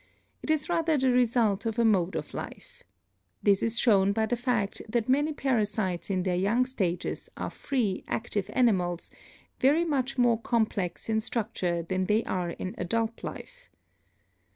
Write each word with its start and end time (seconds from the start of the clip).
It 0.41 0.49
is 0.49 0.67
rather 0.67 0.97
the 0.97 1.11
result 1.11 1.67
of 1.67 1.77
a 1.77 1.85
mode 1.85 2.15
of 2.15 2.33
life. 2.33 2.81
This 3.43 3.61
is 3.61 3.77
shown 3.77 4.13
by 4.13 4.25
the 4.25 4.35
fact 4.35 4.81
that 4.89 5.07
many 5.07 5.31
parasites 5.31 6.09
in 6.09 6.23
their 6.23 6.33
young 6.35 6.65
stages 6.65 7.29
are 7.37 7.51
free, 7.51 8.03
active 8.07 8.49
animals, 8.53 9.11
very 9.59 9.85
much 9.85 10.17
more 10.17 10.41
complex 10.41 11.07
in 11.07 11.21
structure 11.21 11.83
than 11.83 12.05
they 12.05 12.23
are 12.23 12.49
in 12.49 12.73
adult 12.79 13.23
life. 13.23 13.69